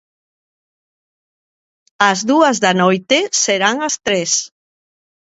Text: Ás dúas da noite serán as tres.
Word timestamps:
Ás 2.09 2.19
dúas 2.29 2.57
da 2.63 2.73
noite 2.83 3.17
serán 3.43 3.75
as 3.87 3.95
tres. 4.05 4.31